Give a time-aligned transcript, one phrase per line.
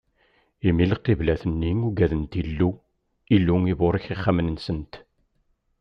[0.67, 2.69] Imi lqiblat-nni ugadent Illu,
[3.35, 4.93] Illu iburek ixxamen-nsent.